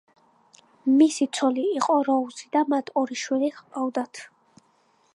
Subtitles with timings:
[1.01, 4.27] მის ცოლი იყო როუზი და მათ ორი შვილი ჰყავდათ.